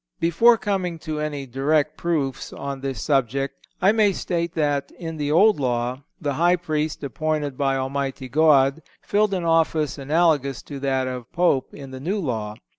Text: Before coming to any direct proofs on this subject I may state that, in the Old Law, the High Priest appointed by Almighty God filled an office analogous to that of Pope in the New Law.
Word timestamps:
Before 0.19 0.57
coming 0.57 0.97
to 1.05 1.19
any 1.19 1.45
direct 1.45 1.95
proofs 1.95 2.51
on 2.51 2.81
this 2.81 3.03
subject 3.03 3.67
I 3.83 3.91
may 3.91 4.13
state 4.13 4.55
that, 4.55 4.89
in 4.93 5.17
the 5.17 5.31
Old 5.31 5.59
Law, 5.59 6.01
the 6.19 6.33
High 6.33 6.55
Priest 6.55 7.03
appointed 7.03 7.55
by 7.55 7.75
Almighty 7.75 8.27
God 8.27 8.81
filled 9.03 9.35
an 9.35 9.43
office 9.43 9.99
analogous 9.99 10.63
to 10.63 10.79
that 10.79 11.07
of 11.07 11.31
Pope 11.31 11.75
in 11.75 11.91
the 11.91 11.99
New 11.99 12.17
Law. 12.17 12.55